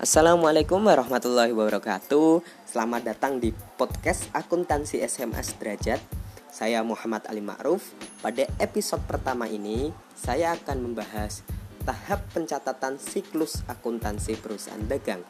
Assalamualaikum 0.00 0.80
warahmatullahi 0.88 1.52
wabarakatuh 1.52 2.40
Selamat 2.64 3.04
datang 3.04 3.36
di 3.36 3.52
podcast 3.76 4.32
akuntansi 4.32 4.96
SMS 4.96 5.60
Derajat 5.60 6.00
Saya 6.48 6.80
Muhammad 6.80 7.28
Ali 7.28 7.44
Ma'ruf 7.44 7.92
Pada 8.24 8.48
episode 8.56 9.04
pertama 9.04 9.44
ini 9.44 9.92
Saya 10.16 10.56
akan 10.56 10.88
membahas 10.88 11.44
tahap 11.84 12.24
pencatatan 12.32 12.96
siklus 12.96 13.60
akuntansi 13.68 14.40
perusahaan 14.40 14.80
dagang 14.88 15.20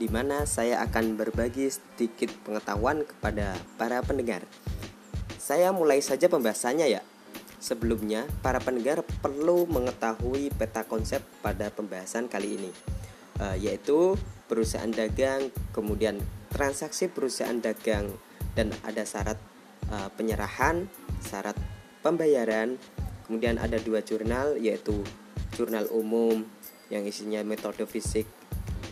di 0.00 0.08
mana 0.08 0.48
saya 0.48 0.80
akan 0.80 1.20
berbagi 1.20 1.68
sedikit 1.68 2.32
pengetahuan 2.44 3.04
kepada 3.04 3.52
para 3.76 4.00
pendengar. 4.04 4.44
Saya 5.40 5.72
mulai 5.72 6.04
saja 6.04 6.28
pembahasannya 6.28 6.88
ya. 6.88 7.00
Sebelumnya, 7.64 8.28
para 8.44 8.60
pendengar 8.60 9.00
perlu 9.24 9.64
mengetahui 9.64 10.52
peta 10.52 10.84
konsep 10.84 11.24
pada 11.40 11.72
pembahasan 11.72 12.28
kali 12.28 12.60
ini 12.60 12.95
uh, 13.40 13.56
yaitu 13.56 14.14
perusahaan 14.46 14.90
dagang, 14.90 15.50
kemudian 15.74 16.22
transaksi 16.52 17.10
perusahaan 17.10 17.58
dagang 17.58 18.14
dan 18.54 18.72
ada 18.86 19.02
syarat 19.02 19.38
uh, 19.90 20.08
penyerahan, 20.14 20.86
syarat 21.20 21.56
pembayaran, 22.00 22.78
kemudian 23.26 23.58
ada 23.58 23.76
dua 23.82 24.00
jurnal 24.00 24.54
yaitu 24.56 25.02
jurnal 25.58 25.90
umum 25.90 26.46
yang 26.88 27.02
isinya 27.02 27.42
metode 27.42 27.82
fisik 27.84 28.28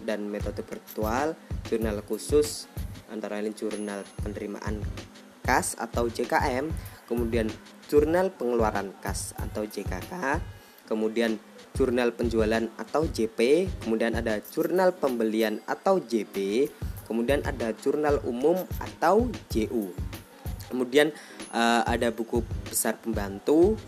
dan 0.02 0.26
metode 0.28 0.60
virtual, 0.66 1.38
jurnal 1.70 2.02
khusus 2.04 2.66
antara 3.08 3.38
lain 3.38 3.54
jurnal 3.54 4.02
penerimaan 4.20 4.82
kas 5.44 5.76
atau 5.76 6.08
JKM, 6.08 6.72
kemudian 7.06 7.52
jurnal 7.86 8.32
pengeluaran 8.32 8.96
kas 9.04 9.36
atau 9.36 9.68
JKK, 9.68 10.40
kemudian 10.88 11.40
jurnal 11.74 12.14
penjualan 12.14 12.70
atau 12.78 13.04
JP, 13.10 13.68
kemudian 13.82 14.14
ada 14.14 14.38
jurnal 14.38 14.94
pembelian 14.94 15.58
atau 15.66 15.98
JP, 15.98 16.68
kemudian 17.10 17.42
ada 17.42 17.74
jurnal 17.74 18.22
umum 18.22 18.62
atau 18.78 19.26
JU. 19.50 19.90
Kemudian 20.70 21.10
uh, 21.50 21.82
ada 21.86 22.10
buku 22.14 22.42
besar 22.66 22.98
pembantu 22.98 23.78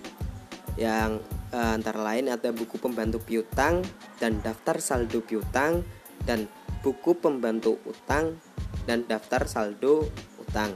yang 0.76 1.22
uh, 1.50 1.72
antara 1.74 2.02
lain 2.04 2.28
ada 2.28 2.52
buku 2.52 2.76
pembantu 2.76 3.22
piutang 3.22 3.80
dan 4.20 4.38
daftar 4.44 4.78
saldo 4.78 5.24
piutang 5.24 5.80
dan 6.28 6.50
buku 6.84 7.16
pembantu 7.16 7.80
utang 7.88 8.36
dan 8.84 9.06
daftar 9.08 9.48
saldo 9.48 10.06
utang. 10.38 10.74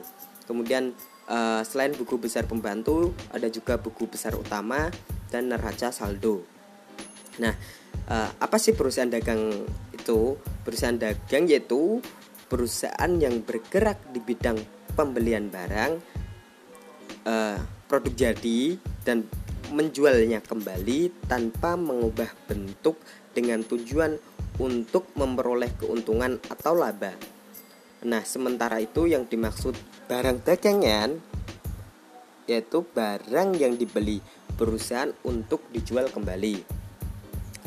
Kemudian 0.48 0.96
uh, 1.30 1.62
selain 1.62 1.94
buku 1.94 2.18
besar 2.18 2.46
pembantu 2.46 3.14
ada 3.30 3.46
juga 3.46 3.78
buku 3.78 4.10
besar 4.10 4.34
utama 4.34 4.90
dan 5.30 5.48
neraca 5.48 5.94
saldo. 5.94 6.44
Nah, 7.38 7.54
uh, 8.10 8.30
apa 8.36 8.56
sih 8.58 8.76
perusahaan 8.76 9.08
dagang 9.08 9.64
itu? 9.94 10.36
Perusahaan 10.66 10.98
dagang 10.98 11.48
yaitu 11.48 12.02
perusahaan 12.50 13.12
yang 13.16 13.46
bergerak 13.46 14.10
di 14.10 14.18
bidang 14.18 14.58
pembelian 14.98 15.48
barang, 15.48 15.92
uh, 17.24 17.58
produk 17.86 18.14
jadi 18.18 18.74
dan 19.06 19.24
menjualnya 19.70 20.42
kembali 20.42 21.30
tanpa 21.30 21.78
mengubah 21.78 22.26
bentuk 22.50 22.98
dengan 23.30 23.62
tujuan 23.62 24.18
untuk 24.58 25.06
memperoleh 25.14 25.70
keuntungan 25.78 26.42
atau 26.50 26.74
laba. 26.74 27.14
Nah, 28.02 28.26
sementara 28.26 28.82
itu 28.82 29.06
yang 29.06 29.30
dimaksud 29.30 29.78
barang 30.10 30.42
dagangan 30.42 31.29
yaitu 32.50 32.82
barang 32.82 33.54
yang 33.54 33.78
dibeli 33.78 34.18
perusahaan 34.58 35.14
untuk 35.22 35.62
dijual 35.70 36.10
kembali. 36.10 36.66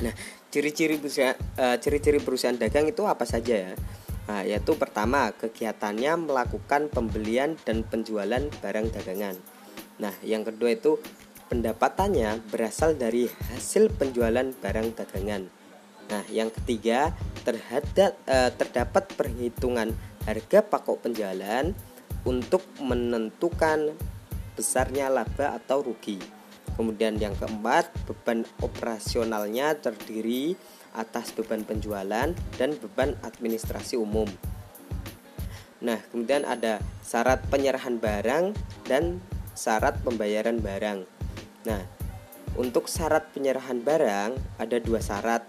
Nah, 0.04 0.12
ciri-ciri 0.52 1.00
perusahaan 1.00 1.40
uh, 1.56 1.80
ciri-ciri 1.80 2.20
perusahaan 2.20 2.60
dagang 2.60 2.92
itu 2.92 3.08
apa 3.08 3.24
saja 3.24 3.72
ya? 3.72 3.74
Nah, 4.28 4.44
yaitu 4.44 4.76
pertama, 4.76 5.32
kegiatannya 5.36 6.28
melakukan 6.28 6.92
pembelian 6.92 7.56
dan 7.64 7.88
penjualan 7.88 8.44
barang 8.60 8.88
dagangan. 8.92 9.36
Nah, 10.00 10.16
yang 10.24 10.44
kedua 10.44 10.76
itu 10.76 11.00
pendapatannya 11.48 12.44
berasal 12.52 12.96
dari 12.96 13.28
hasil 13.28 13.92
penjualan 13.96 14.52
barang 14.60 14.90
dagangan. 14.96 15.48
Nah, 16.12 16.24
yang 16.32 16.52
ketiga, 16.52 17.16
terhadap 17.48 18.16
uh, 18.28 18.52
terdapat 18.56 19.12
perhitungan 19.16 19.92
harga 20.24 20.60
pokok 20.64 21.04
penjualan 21.04 21.76
untuk 22.24 22.64
menentukan 22.80 23.92
besarnya 24.54 25.10
laba 25.10 25.58
atau 25.58 25.86
rugi. 25.86 26.18
Kemudian 26.74 27.22
yang 27.22 27.38
keempat, 27.38 27.94
beban 28.10 28.48
operasionalnya 28.64 29.78
terdiri 29.78 30.58
atas 30.98 31.34
beban 31.34 31.62
penjualan 31.66 32.34
dan 32.58 32.70
beban 32.78 33.14
administrasi 33.22 33.98
umum. 33.98 34.26
Nah, 35.84 36.00
kemudian 36.10 36.48
ada 36.48 36.80
syarat 37.04 37.44
penyerahan 37.52 38.00
barang 38.00 38.56
dan 38.88 39.20
syarat 39.54 40.00
pembayaran 40.02 40.64
barang. 40.64 41.04
Nah, 41.68 41.82
untuk 42.56 42.88
syarat 42.88 43.30
penyerahan 43.36 43.84
barang 43.84 44.32
ada 44.58 44.78
dua 44.80 45.04
syarat 45.04 45.44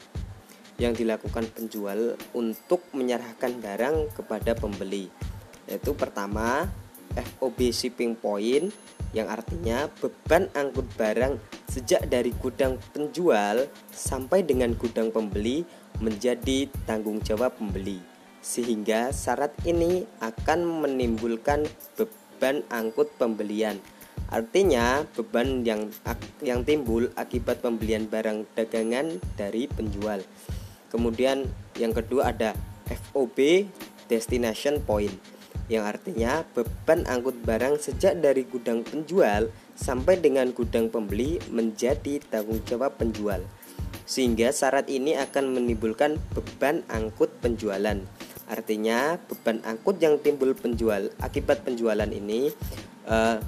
yang 0.76 0.90
dilakukan 0.90 1.46
penjual 1.54 2.18
untuk 2.34 2.82
menyerahkan 2.90 3.62
barang 3.62 4.10
kepada 4.18 4.58
pembeli. 4.58 5.06
Yaitu 5.70 5.94
pertama, 5.94 6.66
FOB 7.14 7.70
shipping 7.70 8.18
point 8.18 8.74
yang 9.14 9.30
artinya 9.30 9.86
beban 10.02 10.50
angkut 10.58 10.90
barang 10.98 11.38
sejak 11.70 12.10
dari 12.10 12.34
gudang 12.34 12.78
penjual 12.90 13.70
sampai 13.94 14.42
dengan 14.42 14.74
gudang 14.74 15.14
pembeli 15.14 15.62
menjadi 16.02 16.66
tanggung 16.82 17.22
jawab 17.22 17.54
pembeli. 17.54 18.02
Sehingga 18.42 19.14
syarat 19.14 19.54
ini 19.64 20.04
akan 20.20 20.84
menimbulkan 20.84 21.64
beban 21.94 22.66
angkut 22.68 23.08
pembelian. 23.16 23.78
Artinya 24.28 25.06
beban 25.14 25.62
yang 25.62 25.88
yang 26.42 26.66
timbul 26.66 27.08
akibat 27.14 27.62
pembelian 27.62 28.10
barang 28.10 28.50
dagangan 28.58 29.22
dari 29.38 29.70
penjual. 29.70 30.20
Kemudian 30.90 31.46
yang 31.78 31.94
kedua 31.94 32.34
ada 32.34 32.54
FOB 32.90 33.66
destination 34.10 34.82
point 34.82 35.33
yang 35.72 35.88
artinya 35.88 36.44
beban 36.52 37.08
angkut 37.08 37.40
barang 37.40 37.80
sejak 37.80 38.20
dari 38.20 38.44
gudang 38.44 38.84
penjual 38.84 39.48
sampai 39.72 40.20
dengan 40.20 40.52
gudang 40.52 40.92
pembeli 40.92 41.40
menjadi 41.48 42.20
tanggung 42.28 42.60
jawab 42.68 43.00
penjual. 43.00 43.40
Sehingga 44.04 44.52
syarat 44.52 44.92
ini 44.92 45.16
akan 45.16 45.56
menimbulkan 45.56 46.20
beban 46.36 46.84
angkut 46.92 47.32
penjualan. 47.40 47.96
Artinya 48.44 49.16
beban 49.16 49.64
angkut 49.64 49.96
yang 50.04 50.20
timbul 50.20 50.52
penjual 50.52 51.08
akibat 51.24 51.64
penjualan 51.64 52.08
ini 52.12 52.52
uh, 53.08 53.40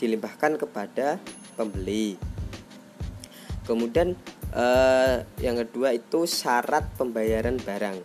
dilimpahkan 0.00 0.56
kepada 0.56 1.20
pembeli. 1.60 2.16
Kemudian 3.68 4.16
uh, 4.56 5.20
yang 5.44 5.60
kedua 5.60 5.92
itu 5.92 6.24
syarat 6.24 6.88
pembayaran 6.96 7.60
barang. 7.60 8.00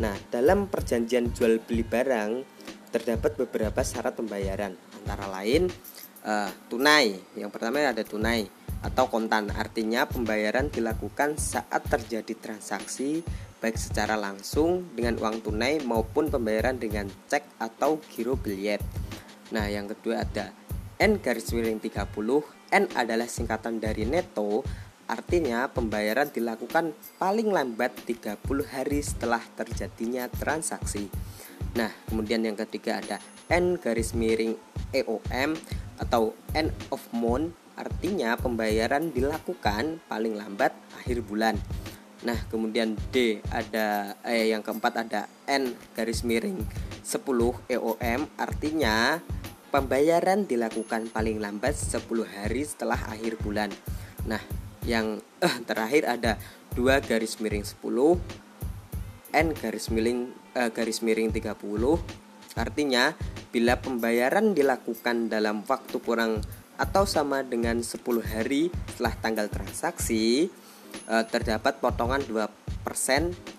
Nah, 0.00 0.16
dalam 0.34 0.66
perjanjian 0.66 1.30
jual 1.30 1.62
beli 1.62 1.86
barang 1.86 2.59
terdapat 2.90 3.38
beberapa 3.38 3.80
syarat 3.80 4.18
pembayaran 4.18 4.74
antara 5.02 5.26
lain 5.30 5.70
uh, 6.26 6.50
tunai. 6.66 7.16
Yang 7.38 7.50
pertama 7.54 7.82
ada 7.86 8.02
tunai 8.02 8.46
atau 8.82 9.06
kontan. 9.08 9.50
Artinya 9.54 10.06
pembayaran 10.06 10.68
dilakukan 10.68 11.38
saat 11.38 11.86
terjadi 11.86 12.36
transaksi 12.36 13.22
baik 13.60 13.76
secara 13.76 14.16
langsung 14.16 14.88
dengan 14.96 15.20
uang 15.20 15.44
tunai 15.44 15.84
maupun 15.84 16.32
pembayaran 16.32 16.80
dengan 16.80 17.06
cek 17.28 17.60
atau 17.60 18.00
giro 18.08 18.34
biliet. 18.36 18.80
Nah, 19.52 19.68
yang 19.68 19.90
kedua 19.90 20.24
ada 20.24 20.52
N 21.00 21.20
garis 21.20 21.52
miring 21.52 21.80
30. 21.80 22.08
N 22.70 22.84
adalah 22.96 23.28
singkatan 23.28 23.82
dari 23.82 24.06
neto 24.08 24.64
Artinya 25.10 25.66
pembayaran 25.66 26.30
dilakukan 26.30 26.94
paling 27.18 27.50
lambat 27.50 27.90
30 28.06 28.38
hari 28.70 29.02
setelah 29.02 29.42
terjadinya 29.58 30.30
transaksi. 30.30 31.10
Nah, 31.78 31.90
kemudian 32.10 32.42
yang 32.42 32.58
ketiga 32.58 32.98
ada 32.98 33.16
N 33.50 33.78
garis 33.78 34.14
miring 34.14 34.58
EOM 34.90 35.54
atau 36.00 36.34
End 36.56 36.74
of 36.90 37.02
Month 37.14 37.54
artinya 37.78 38.36
pembayaran 38.36 39.14
dilakukan 39.14 40.04
paling 40.10 40.36
lambat 40.36 40.74
akhir 41.00 41.24
bulan. 41.24 41.56
Nah, 42.20 42.36
kemudian 42.52 42.98
D 43.14 43.40
ada 43.48 44.18
eh 44.28 44.52
yang 44.52 44.60
keempat 44.60 45.08
ada 45.08 45.24
N 45.48 45.72
garis 45.96 46.20
miring 46.20 46.60
10 47.00 47.24
EOM 47.72 48.20
artinya 48.36 49.24
pembayaran 49.72 50.44
dilakukan 50.44 51.08
paling 51.08 51.40
lambat 51.40 51.72
10 51.72 52.04
hari 52.28 52.62
setelah 52.66 53.00
akhir 53.08 53.40
bulan. 53.40 53.72
Nah, 54.28 54.42
yang 54.84 55.24
eh, 55.40 55.56
terakhir 55.64 56.04
ada 56.04 56.36
dua 56.76 57.00
garis 57.00 57.40
miring 57.40 57.64
10 57.64 57.80
N 59.30 59.46
garis 59.54 59.88
miring 59.88 60.39
uh, 60.56 60.70
garis 60.70 61.02
miring 61.02 61.30
30 61.30 61.54
artinya 62.58 63.14
bila 63.54 63.78
pembayaran 63.78 64.54
dilakukan 64.54 65.30
dalam 65.30 65.62
waktu 65.66 65.96
kurang 66.02 66.42
atau 66.80 67.04
sama 67.04 67.44
dengan 67.44 67.84
10 67.84 68.00
hari 68.24 68.72
setelah 68.94 69.14
tanggal 69.20 69.46
transaksi 69.52 70.48
uh, 71.06 71.24
terdapat 71.28 71.78
potongan 71.78 72.24
2 72.24 72.60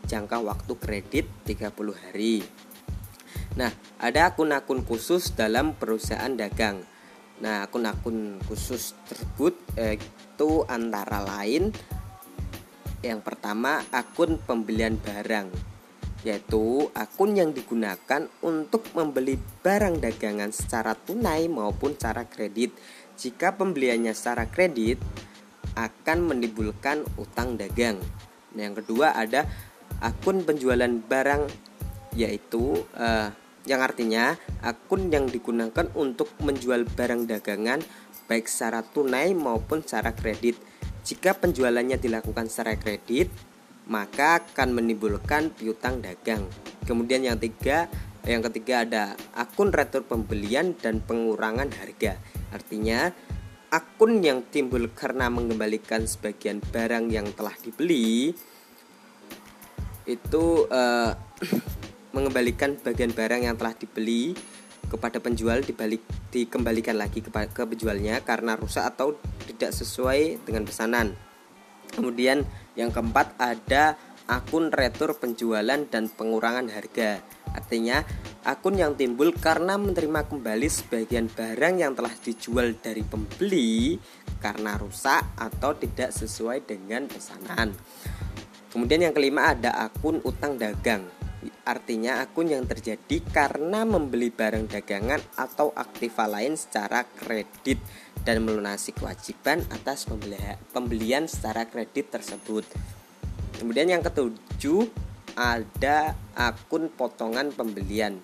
jangka 0.09 0.37
waktu 0.43 0.73
kredit 0.75 1.25
30 1.47 1.71
hari. 1.95 2.43
Nah, 3.55 3.71
ada 3.99 4.33
akun-akun 4.33 4.83
khusus 4.83 5.35
dalam 5.37 5.77
perusahaan 5.77 6.31
dagang. 6.35 6.83
Nah, 7.39 7.63
akun-akun 7.63 8.43
khusus 8.47 8.97
tersebut 9.07 9.55
eh, 9.79 9.97
itu 9.97 10.65
antara 10.67 11.23
lain 11.23 11.71
yang 13.01 13.17
pertama 13.21 13.81
akun 13.89 14.37
pembelian 14.37 14.93
barang 15.01 15.70
yaitu 16.21 16.89
akun 16.93 17.33
yang 17.33 17.49
digunakan 17.49 18.29
untuk 18.45 18.85
membeli 18.93 19.41
barang 19.65 19.97
dagangan 19.97 20.53
secara 20.53 20.93
tunai 20.93 21.49
maupun 21.49 21.97
secara 21.97 22.29
kredit. 22.29 22.73
Jika 23.17 23.57
pembeliannya 23.57 24.13
secara 24.13 24.45
kredit 24.49 25.01
akan 25.73 26.29
menimbulkan 26.29 27.05
utang 27.17 27.57
dagang. 27.57 27.97
Nah, 28.53 28.61
yang 28.61 28.75
kedua 28.77 29.15
ada 29.17 29.47
akun 30.03 30.43
penjualan 30.45 30.89
barang 30.89 31.47
yaitu 32.13 32.83
uh, 32.97 33.31
yang 33.63 33.81
artinya 33.81 34.35
akun 34.65 35.13
yang 35.13 35.29
digunakan 35.29 35.85
untuk 35.93 36.33
menjual 36.41 36.85
barang 36.97 37.29
dagangan 37.29 37.79
baik 38.25 38.49
secara 38.49 38.81
tunai 38.81 39.37
maupun 39.37 39.85
secara 39.85 40.15
kredit. 40.15 40.57
Jika 41.01 41.33
penjualannya 41.37 41.97
dilakukan 41.97 42.47
secara 42.49 42.77
kredit, 42.77 43.29
maka 43.89 44.43
akan 44.43 44.77
menimbulkan 44.77 45.53
piutang 45.53 46.03
dagang. 46.03 46.45
Kemudian 46.85 47.25
yang 47.25 47.37
ketiga, 47.41 47.89
yang 48.25 48.45
ketiga 48.45 48.85
ada 48.85 49.03
akun 49.33 49.73
retur 49.73 50.05
pembelian 50.05 50.77
dan 50.77 51.01
pengurangan 51.01 51.69
harga. 51.73 52.21
Artinya 52.53 53.09
akun 53.71 54.19
yang 54.19 54.43
timbul 54.51 54.91
karena 54.91 55.31
mengembalikan 55.31 56.03
sebagian 56.03 56.59
barang 56.59 57.07
yang 57.07 57.31
telah 57.31 57.55
dibeli 57.63 58.35
itu 60.03 60.45
uh, 60.67 61.15
mengembalikan 62.15 62.75
bagian 62.75 63.15
barang 63.15 63.47
yang 63.47 63.55
telah 63.55 63.71
dibeli 63.71 64.35
kepada 64.91 65.23
penjual 65.23 65.63
dibalik 65.63 66.03
dikembalikan 66.35 66.99
lagi 66.99 67.23
ke 67.23 67.63
penjualnya 67.63 68.19
karena 68.27 68.59
rusak 68.59 68.83
atau 68.83 69.15
tidak 69.47 69.71
sesuai 69.71 70.43
dengan 70.43 70.67
pesanan. 70.67 71.15
Kemudian 71.95 72.43
yang 72.75 72.89
keempat 72.89 73.35
ada 73.37 73.99
akun 74.31 74.71
retur 74.71 75.17
penjualan 75.19 75.81
dan 75.91 76.07
pengurangan 76.07 76.71
harga. 76.71 77.19
Artinya 77.51 77.99
akun 78.47 78.79
yang 78.79 78.95
timbul 78.95 79.35
karena 79.35 79.75
menerima 79.75 80.23
kembali 80.31 80.67
sebagian 80.71 81.27
barang 81.27 81.75
yang 81.83 81.91
telah 81.97 82.15
dijual 82.15 82.71
dari 82.79 83.03
pembeli 83.03 83.99
karena 84.39 84.79
rusak 84.79 85.35
atau 85.35 85.75
tidak 85.75 86.15
sesuai 86.15 86.63
dengan 86.63 87.11
pesanan. 87.11 87.75
Kemudian 88.71 89.11
yang 89.11 89.15
kelima 89.15 89.51
ada 89.51 89.75
akun 89.83 90.23
utang 90.23 90.55
dagang 90.55 91.03
artinya 91.65 92.21
akun 92.21 92.49
yang 92.49 92.65
terjadi 92.65 93.21
karena 93.29 93.85
membeli 93.85 94.29
barang 94.29 94.69
dagangan 94.69 95.21
atau 95.37 95.73
aktiva 95.73 96.29
lain 96.29 96.57
secara 96.57 97.05
kredit 97.05 97.81
dan 98.21 98.45
melunasi 98.45 98.93
kewajiban 98.93 99.65
atas 99.73 100.05
pembelian 100.73 101.25
secara 101.25 101.65
kredit 101.65 102.13
tersebut. 102.13 102.65
Kemudian 103.57 103.89
yang 103.89 104.01
ketujuh 104.05 104.89
ada 105.37 106.13
akun 106.35 106.91
potongan 106.91 107.53
pembelian 107.55 108.21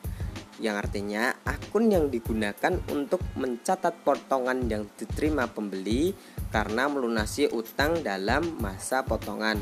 yang 0.57 0.73
artinya 0.73 1.37
akun 1.45 1.93
yang 1.93 2.09
digunakan 2.09 2.81
untuk 2.89 3.21
mencatat 3.37 4.01
potongan 4.01 4.65
yang 4.65 4.89
diterima 4.97 5.45
pembeli 5.45 6.17
karena 6.49 6.89
melunasi 6.89 7.53
utang 7.53 8.01
dalam 8.01 8.57
masa 8.57 9.05
potongan. 9.05 9.61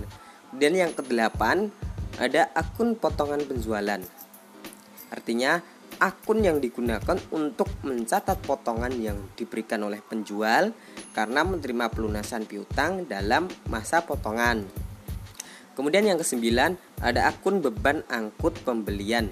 Dan 0.56 0.80
yang 0.80 0.96
kedelapan 0.96 1.68
ada 2.16 2.48
akun 2.56 2.96
potongan 2.96 3.44
penjualan. 3.44 4.00
Artinya, 5.12 5.60
akun 6.00 6.44
yang 6.44 6.62
digunakan 6.62 7.18
untuk 7.32 7.68
mencatat 7.84 8.42
potongan 8.44 8.94
yang 8.98 9.18
diberikan 9.36 9.84
oleh 9.84 10.00
penjual 10.00 10.76
karena 11.16 11.42
menerima 11.44 11.86
pelunasan 11.92 12.48
piutang 12.48 13.08
dalam 13.08 13.48
masa 13.68 14.04
potongan. 14.04 14.66
Kemudian 15.76 16.08
yang 16.08 16.16
kesembilan, 16.16 16.80
ada 17.04 17.28
akun 17.28 17.60
beban 17.60 18.08
angkut 18.08 18.56
pembelian 18.64 19.28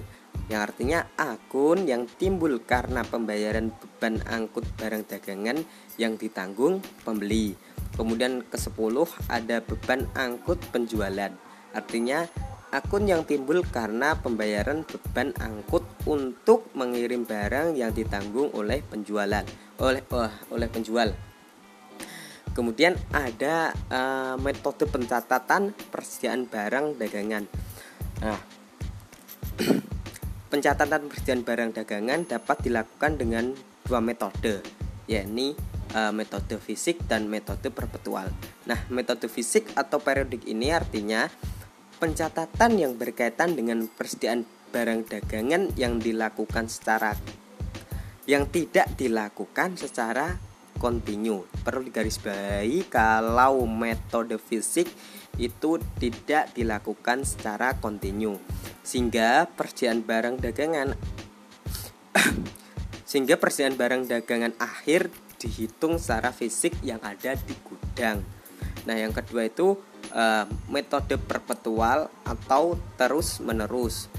yang 0.52 0.60
artinya 0.60 1.08
akun 1.16 1.88
yang 1.88 2.04
timbul 2.20 2.60
karena 2.60 3.00
pembayaran 3.00 3.72
beban 3.72 4.20
angkut 4.28 4.68
barang 4.76 5.08
dagangan 5.08 5.64
yang 5.96 6.20
ditanggung 6.20 6.84
pembeli. 7.00 7.56
Kemudian 7.96 8.44
ke-10 8.52 8.96
ada 9.32 9.56
beban 9.64 10.04
angkut 10.12 10.60
penjualan. 10.68 11.32
Artinya 11.72 12.28
akun 12.74 13.06
yang 13.06 13.22
timbul 13.22 13.62
karena 13.62 14.18
pembayaran 14.18 14.82
beban 14.82 15.30
angkut 15.38 15.86
untuk 16.10 16.66
mengirim 16.74 17.22
barang 17.22 17.78
yang 17.78 17.94
ditanggung 17.94 18.50
oleh 18.50 18.82
penjualan 18.82 19.46
oleh 19.78 20.02
oh, 20.10 20.32
oleh 20.50 20.66
penjual. 20.66 21.14
Kemudian 22.50 22.98
ada 23.14 23.70
uh, 23.90 24.34
metode 24.42 24.90
pencatatan 24.90 25.70
persediaan 25.90 26.50
barang 26.50 26.98
dagangan. 26.98 27.46
Nah, 28.22 28.38
pencatatan 30.50 31.06
persediaan 31.10 31.42
barang 31.46 31.70
dagangan 31.78 32.26
dapat 32.26 32.56
dilakukan 32.66 33.12
dengan 33.18 33.54
dua 33.86 33.98
metode, 34.02 34.62
yakni 35.10 35.54
uh, 35.94 36.14
metode 36.14 36.58
fisik 36.58 37.06
dan 37.06 37.26
metode 37.30 37.70
perpetual. 37.74 38.30
Nah, 38.66 38.78
metode 38.90 39.26
fisik 39.26 39.74
atau 39.74 39.98
periodik 39.98 40.46
ini 40.46 40.70
artinya 40.70 41.26
pencatatan 41.98 42.78
yang 42.78 42.92
berkaitan 42.98 43.54
dengan 43.54 43.86
persediaan 43.86 44.44
barang 44.74 45.06
dagangan 45.06 45.70
yang 45.78 46.02
dilakukan 46.02 46.66
secara 46.66 47.14
yang 48.24 48.48
tidak 48.48 48.88
dilakukan 48.96 49.76
secara 49.76 50.40
kontinu. 50.80 51.44
Perlu 51.62 51.86
digarisbawahi 51.86 52.88
kalau 52.88 53.62
metode 53.68 54.40
fisik 54.40 54.88
itu 55.38 55.78
tidak 56.00 56.50
dilakukan 56.56 57.22
secara 57.22 57.76
kontinu. 57.78 58.40
Sehingga 58.82 59.48
persediaan 59.52 60.02
barang 60.02 60.40
dagangan 60.40 60.96
sehingga 63.08 63.38
persediaan 63.38 63.78
barang 63.78 64.02
dagangan 64.10 64.52
akhir 64.58 65.12
dihitung 65.38 66.00
secara 66.00 66.32
fisik 66.32 66.74
yang 66.80 66.98
ada 67.04 67.36
di 67.36 67.54
gudang. 67.62 68.33
Nah, 68.84 68.96
yang 68.96 69.16
kedua 69.16 69.48
itu 69.48 69.80
uh, 70.12 70.44
metode 70.68 71.16
perpetual 71.16 72.12
atau 72.24 72.76
terus 73.00 73.40
menerus 73.40 74.12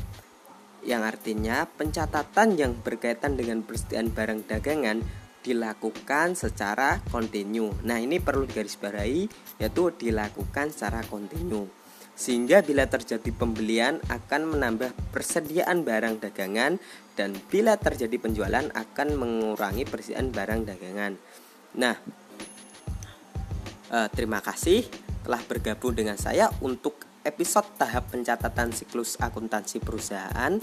yang 0.85 1.01
artinya 1.01 1.65
pencatatan 1.65 2.53
yang 2.61 2.77
berkaitan 2.77 3.33
dengan 3.33 3.65
persediaan 3.65 4.13
barang 4.13 4.45
dagangan 4.45 5.01
dilakukan 5.41 6.33
secara 6.33 7.01
kontinu. 7.09 7.73
Nah, 7.85 8.01
ini 8.01 8.17
perlu 8.17 8.49
digarisbawahi 8.49 9.23
yaitu 9.61 9.83
dilakukan 9.93 10.73
secara 10.73 11.05
kontinu. 11.05 11.69
Sehingga 12.15 12.63
bila 12.63 12.87
terjadi 12.87 13.27
pembelian 13.35 13.99
akan 14.07 14.55
menambah 14.55 14.95
persediaan 15.11 15.83
barang 15.83 16.23
dagangan 16.23 16.79
dan 17.13 17.35
bila 17.51 17.75
terjadi 17.75 18.15
penjualan 18.17 18.71
akan 18.71 19.07
mengurangi 19.19 19.83
persediaan 19.83 20.31
barang 20.31 20.61
dagangan. 20.65 21.13
Nah, 21.75 21.99
eh, 23.91 24.07
terima 24.13 24.39
kasih 24.41 24.85
telah 25.25 25.41
bergabung 25.45 25.97
dengan 25.97 26.15
saya 26.21 26.53
untuk 26.61 27.01
episode 27.25 27.65
tahap 27.81 28.13
pencatatan 28.13 28.69
siklus 28.69 29.17
akuntansi 29.17 29.81
perusahaan. 29.81 30.53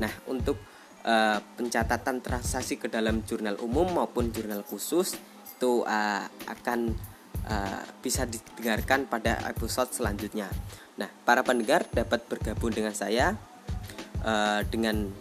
Nah, 0.00 0.12
untuk 0.24 0.56
uh, 1.04 1.38
pencatatan 1.60 2.24
transaksi 2.24 2.80
ke 2.80 2.88
dalam 2.88 3.20
jurnal 3.28 3.60
umum 3.60 4.00
maupun 4.00 4.32
jurnal 4.32 4.64
khusus 4.64 5.20
itu 5.44 5.84
uh, 5.84 6.24
akan 6.48 6.96
uh, 7.44 7.84
bisa 8.00 8.24
didengarkan 8.24 9.04
pada 9.04 9.36
episode 9.52 9.92
selanjutnya. 9.92 10.48
Nah, 10.96 11.12
para 11.28 11.44
pendengar 11.44 11.84
dapat 11.92 12.24
bergabung 12.24 12.72
dengan 12.72 12.96
saya 12.96 13.36
uh, 14.24 14.64
dengan 14.64 15.12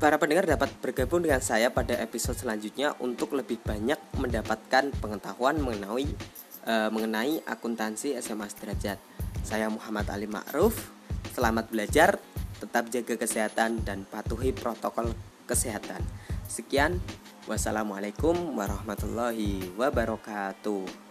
Para 0.00 0.16
pendengar 0.16 0.48
dapat 0.48 0.72
bergabung 0.80 1.20
dengan 1.20 1.44
saya 1.44 1.68
pada 1.68 1.92
episode 2.00 2.32
selanjutnya 2.32 2.96
untuk 3.04 3.36
lebih 3.36 3.60
banyak 3.60 4.00
mendapatkan 4.16 4.88
pengetahuan 4.96 5.60
mengenai 5.60 6.08
uh, 6.64 6.88
mengenai 6.88 7.44
akuntansi 7.44 8.16
SMA 8.16 8.48
Sederajat. 8.48 8.96
Saya 9.44 9.68
Muhammad 9.68 10.08
Ali 10.08 10.24
Ma'ruf. 10.24 10.88
Selamat 11.36 11.68
belajar, 11.68 12.16
tetap 12.64 12.88
jaga 12.88 13.12
kesehatan 13.20 13.84
dan 13.84 14.08
patuhi 14.08 14.56
protokol 14.56 15.12
kesehatan. 15.44 16.00
Sekian, 16.48 16.96
wassalamualaikum 17.44 18.56
warahmatullahi 18.56 19.68
wabarakatuh. 19.76 21.09